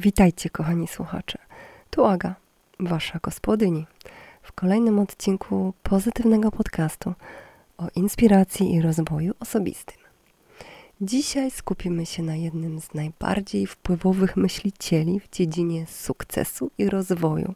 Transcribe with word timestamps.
Witajcie, 0.00 0.50
kochani 0.50 0.88
słuchacze. 0.88 1.38
Tu 1.90 2.04
Aga, 2.04 2.34
wasza 2.80 3.18
gospodyni, 3.22 3.86
w 4.42 4.52
kolejnym 4.52 4.98
odcinku 4.98 5.74
pozytywnego 5.82 6.50
podcastu 6.50 7.14
o 7.78 7.88
inspiracji 7.94 8.74
i 8.74 8.82
rozwoju 8.82 9.34
osobistym. 9.40 9.96
Dzisiaj 11.00 11.50
skupimy 11.50 12.06
się 12.06 12.22
na 12.22 12.36
jednym 12.36 12.80
z 12.80 12.94
najbardziej 12.94 13.66
wpływowych 13.66 14.36
myślicieli 14.36 15.20
w 15.20 15.30
dziedzinie 15.30 15.86
sukcesu 15.86 16.70
i 16.78 16.90
rozwoju, 16.90 17.54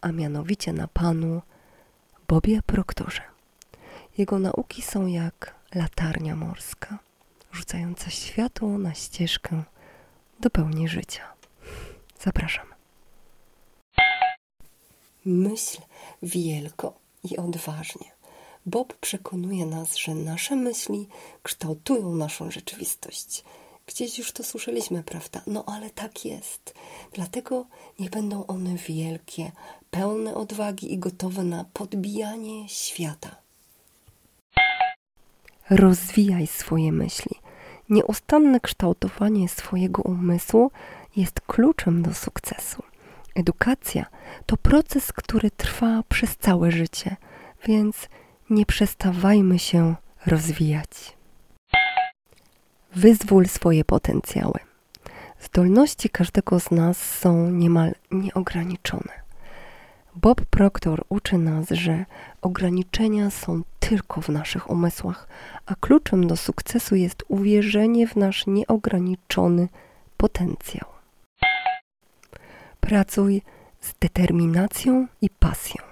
a 0.00 0.12
mianowicie 0.12 0.72
na 0.72 0.88
panu 0.88 1.42
Bobie 2.28 2.62
Proktorze. 2.66 3.22
Jego 4.18 4.38
nauki 4.38 4.82
są 4.82 5.06
jak 5.06 5.54
latarnia 5.74 6.36
morska, 6.36 6.98
rzucająca 7.52 8.10
światło 8.10 8.78
na 8.78 8.94
ścieżkę 8.94 9.62
do 10.40 10.50
pełni 10.50 10.88
życia. 10.88 11.33
Zapraszam. 12.20 12.66
Myśl 15.24 15.78
wielko 16.22 16.94
i 17.30 17.36
odważnie. 17.36 18.14
Bob 18.66 18.94
przekonuje 18.94 19.66
nas, 19.66 19.96
że 19.96 20.14
nasze 20.14 20.56
myśli 20.56 21.08
kształtują 21.42 22.14
naszą 22.14 22.50
rzeczywistość. 22.50 23.44
Gdzieś 23.86 24.18
już 24.18 24.32
to 24.32 24.44
słyszeliśmy, 24.44 25.02
prawda? 25.02 25.42
No 25.46 25.64
ale 25.66 25.90
tak 25.90 26.24
jest. 26.24 26.74
Dlatego 27.12 27.66
niech 27.98 28.10
będą 28.10 28.46
one 28.46 28.76
wielkie, 28.76 29.52
pełne 29.90 30.34
odwagi 30.34 30.92
i 30.92 30.98
gotowe 30.98 31.44
na 31.44 31.64
podbijanie 31.72 32.68
świata. 32.68 33.36
Rozwijaj 35.70 36.46
swoje 36.46 36.92
myśli. 36.92 37.43
Nieustanne 37.88 38.60
kształtowanie 38.60 39.48
swojego 39.48 40.02
umysłu 40.02 40.70
jest 41.16 41.40
kluczem 41.40 42.02
do 42.02 42.14
sukcesu. 42.14 42.82
Edukacja 43.34 44.06
to 44.46 44.56
proces, 44.56 45.12
który 45.12 45.50
trwa 45.50 46.02
przez 46.08 46.36
całe 46.36 46.70
życie, 46.70 47.16
więc 47.66 48.08
nie 48.50 48.66
przestawajmy 48.66 49.58
się 49.58 49.94
rozwijać. 50.26 51.16
Wyzwól 52.94 53.46
swoje 53.46 53.84
potencjały. 53.84 54.60
Zdolności 55.40 56.10
każdego 56.10 56.60
z 56.60 56.70
nas 56.70 57.18
są 57.18 57.50
niemal 57.50 57.94
nieograniczone. 58.10 59.23
Bob 60.16 60.40
Proctor 60.44 61.04
uczy 61.08 61.38
nas, 61.38 61.68
że 61.70 62.04
ograniczenia 62.42 63.30
są 63.30 63.62
tylko 63.80 64.20
w 64.20 64.28
naszych 64.28 64.70
umysłach, 64.70 65.28
a 65.66 65.74
kluczem 65.74 66.26
do 66.26 66.36
sukcesu 66.36 66.94
jest 66.94 67.24
uwierzenie 67.28 68.06
w 68.06 68.16
nasz 68.16 68.46
nieograniczony 68.46 69.68
potencjał. 70.16 70.88
Pracuj 72.80 73.42
z 73.80 73.94
determinacją 74.00 75.06
i 75.20 75.30
pasją. 75.30 75.82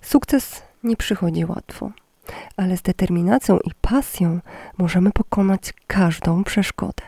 Sukces 0.00 0.62
nie 0.84 0.96
przychodzi 0.96 1.44
łatwo, 1.44 1.90
ale 2.56 2.76
z 2.76 2.82
determinacją 2.82 3.58
i 3.58 3.70
pasją 3.80 4.40
możemy 4.78 5.12
pokonać 5.12 5.72
każdą 5.86 6.44
przeszkodę. 6.44 7.02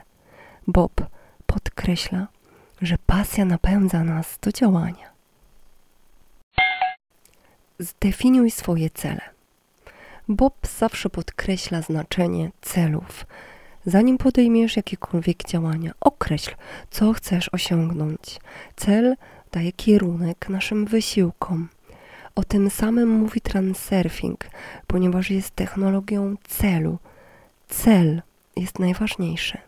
Bob 0.67 0.93
podkreśla, 1.47 2.27
że 2.83 2.97
pasja 3.07 3.45
napędza 3.45 4.05
nas 4.05 4.39
do 4.43 4.53
działania. 4.53 5.14
Zdefiniuj 7.79 8.51
swoje 8.51 8.91
cele. 8.91 9.21
Bob 10.29 10.55
zawsze 10.79 11.11
podkreśla 11.11 11.83
znaczenie 11.83 12.51
celów. 12.61 13.27
Zanim 13.87 14.19
podejmiesz 14.19 14.77
jakiekolwiek 14.77 15.45
działania, 15.49 15.93
określ, 16.01 16.55
co 16.91 17.13
chcesz 17.13 17.49
osiągnąć. 17.53 18.41
Cel 18.77 19.17
daje 19.53 19.73
kierunek 19.73 20.49
naszym 20.49 20.87
wysiłkom. 20.87 21.69
O 22.35 22.45
tym 22.45 22.71
samym 22.71 23.09
mówi 23.09 23.41
transurfing, 23.41 24.45
ponieważ 24.87 25.31
jest 25.31 25.51
technologią 25.51 26.37
celu. 26.49 26.99
Cel 27.69 28.23
jest 28.57 28.79
najważniejszy. 28.79 29.59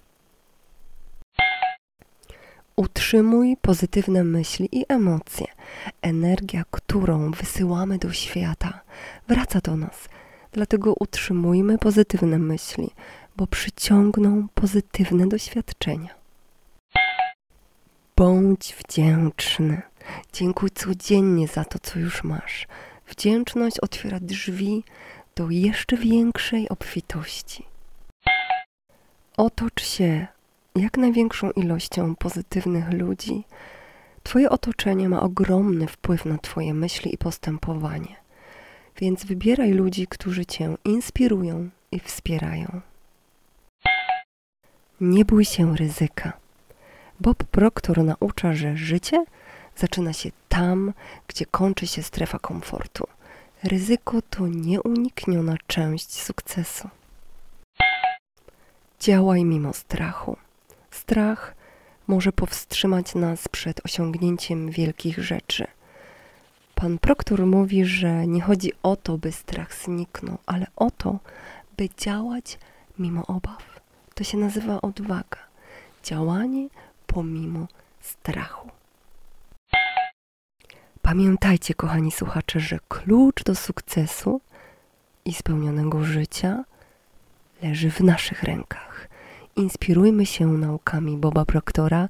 Utrzymuj 2.77 3.57
pozytywne 3.63 4.25
myśli 4.25 4.69
i 4.73 4.85
emocje. 4.89 5.47
Energia, 6.03 6.65
którą 6.71 7.31
wysyłamy 7.31 7.99
do 7.99 8.13
świata, 8.13 8.81
wraca 9.29 9.61
do 9.61 9.77
nas. 9.77 10.09
Dlatego 10.53 10.95
utrzymujmy 11.01 11.79
pozytywne 11.79 12.39
myśli, 12.39 12.91
bo 13.37 13.47
przyciągną 13.47 14.49
pozytywne 14.55 15.27
doświadczenia. 15.27 16.15
Bądź 18.17 18.75
wdzięczny. 18.79 19.83
Dziękuj 20.33 20.71
codziennie 20.71 21.49
za 21.49 21.65
to, 21.65 21.79
co 21.79 21.99
już 21.99 22.25
masz. 22.25 22.67
Wdzięczność 23.07 23.81
otwiera 23.81 24.21
drzwi 24.21 24.85
do 25.37 25.51
jeszcze 25.51 25.97
większej 25.97 26.69
obfitości. 26.69 27.67
Otocz 29.37 29.83
się 29.85 30.27
jak 30.77 30.99
największą 30.99 31.51
ilością 31.51 32.17
pozytywnych 32.17 32.93
ludzi. 32.93 33.45
Twoje 34.23 34.51
otoczenie 34.51 35.09
ma 35.09 35.23
ogromny 35.23 35.87
wpływ 35.87 36.25
na 36.25 36.39
Twoje 36.39 36.75
myśli 36.75 37.15
i 37.15 37.19
postępowanie, 37.19 38.17
więc 38.97 39.25
wybieraj 39.25 39.73
ludzi, 39.73 40.07
którzy 40.07 40.47
Cię 40.47 40.77
inspirują 40.85 41.69
i 41.93 42.01
wspierają. 42.01 42.81
Nie 45.01 45.25
bój 45.25 45.45
się 45.45 45.77
ryzyka. 45.77 46.33
Bob 47.21 47.45
Proctor 47.45 48.05
naucza, 48.05 48.53
że 48.53 48.77
życie 48.77 49.25
zaczyna 49.77 50.13
się 50.13 50.31
tam, 50.49 50.93
gdzie 51.29 51.47
kończy 51.47 51.87
się 51.87 52.03
strefa 52.03 52.39
komfortu. 52.39 53.07
Ryzyko 53.65 54.23
to 54.23 54.49
nieunikniona 54.49 55.57
część 55.67 56.23
sukcesu. 56.23 56.89
Działaj 59.01 59.45
mimo 59.45 59.73
strachu. 59.73 60.37
Strach 61.07 61.55
może 62.07 62.33
powstrzymać 62.33 63.15
nas 63.15 63.49
przed 63.49 63.81
osiągnięciem 63.85 64.71
wielkich 64.71 65.19
rzeczy. 65.19 65.67
Pan 66.75 66.99
Proktor 66.99 67.47
mówi, 67.47 67.85
że 67.85 68.27
nie 68.27 68.41
chodzi 68.41 68.73
o 68.83 68.97
to, 68.97 69.19
by 69.19 69.33
strach 69.33 69.75
zniknął, 69.75 70.39
ale 70.47 70.67
o 70.77 70.91
to, 70.91 71.19
by 71.77 71.89
działać 71.99 72.59
mimo 72.99 73.27
obaw. 73.27 73.81
To 74.15 74.25
się 74.25 74.39
nazywa 74.39 74.81
odwaga. 74.81 75.39
Działanie 76.05 76.69
pomimo 77.07 77.67
strachu. 78.01 78.71
Pamiętajcie, 81.03 81.75
kochani 81.75 82.13
słuchacze, 82.13 82.61
że 82.61 82.79
klucz 82.89 83.45
do 83.45 83.55
sukcesu 83.55 84.41
i 85.25 85.35
spełnionego 85.35 86.05
życia 86.05 86.65
leży 87.63 87.91
w 87.91 88.01
naszych 88.01 88.43
rękach. 88.43 89.09
Inspirujmy 89.57 90.27
się 90.27 90.47
naukami 90.47 91.17
Boba 91.17 91.45
Proktora 91.45 92.09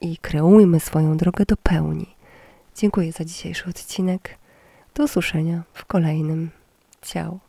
i 0.00 0.16
kreujmy 0.16 0.80
swoją 0.80 1.16
drogę 1.16 1.44
do 1.44 1.56
pełni. 1.56 2.06
Dziękuję 2.76 3.12
za 3.12 3.24
dzisiejszy 3.24 3.70
odcinek. 3.70 4.38
Do 4.94 5.04
usłyszenia 5.04 5.62
w 5.72 5.84
kolejnym. 5.84 6.50
Ciao. 7.02 7.47